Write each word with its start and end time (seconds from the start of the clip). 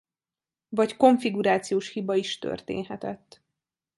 Vagy 0.69 0.97
konfigurációs 0.97 1.89
hiba 1.91 2.15
is 2.15 2.39
történhetett. 2.39 3.41